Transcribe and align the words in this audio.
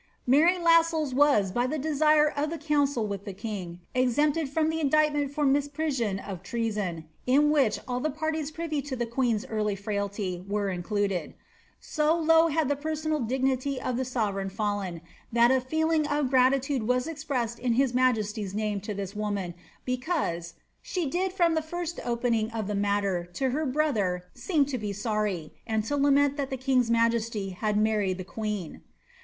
Mar>' 0.25 0.57
Lassells 0.59 1.13
was 1.13 1.51
by 1.51 1.67
the 1.67 1.77
desire 1.77 2.27
of 2.27 2.49
the 2.49 2.57
council 2.57 3.05
with 3.05 3.23
the 3.23 3.33
king 3.35 3.81
exempted 3.93 4.49
from 4.49 4.71
the 4.71 4.79
indictment 4.79 5.29
for 5.31 5.45
misprision 5.45 6.17
of 6.27 6.41
treason, 6.41 7.05
in 7.27 7.51
which 7.51 7.79
all 7.87 7.99
the 7.99 8.09
parties 8.09 8.49
privy 8.49 8.81
to 8.81 8.95
the 8.95 9.05
queen^s 9.05 9.45
early 9.47 9.75
frailty 9.75 10.43
were 10.47 10.69
included. 10.71 11.35
So 11.79 12.15
low 12.17 12.47
had 12.47 12.67
the 12.67 12.75
per 12.75 12.93
sonal 12.93 13.27
dignity 13.27 13.79
of 13.79 13.95
the 13.95 14.03
sovereign 14.03 14.49
fallen, 14.49 15.01
that 15.31 15.51
a 15.51 15.61
feeling 15.61 16.07
of 16.07 16.31
gratitude 16.31 16.81
was 16.87 17.05
expressed 17.05 17.59
in 17.59 17.73
his 17.73 17.93
majesty's 17.93 18.55
name 18.55 18.81
to 18.81 18.95
this 18.95 19.15
woman, 19.15 19.53
because 19.85 20.53
^^ 20.53 20.53
she 20.81 21.07
did 21.07 21.31
from 21.31 21.53
the 21.53 21.61
fir^t 21.61 21.99
opening 22.03 22.49
of 22.49 22.65
the 22.65 22.73
matter 22.73 23.23
to 23.33 23.51
her 23.51 23.67
brother 23.67 24.23
seem 24.33 24.65
to 24.65 24.79
be 24.79 24.93
sorry, 24.93 25.53
and 25.67 25.83
to 25.83 25.95
lament 25.95 26.37
that 26.37 26.49
the 26.49 26.57
king's 26.57 26.89
majesty 26.89 27.49
had 27.51 27.77
married 27.77 28.17
the 28.17 28.23
queen."' 28.23 28.81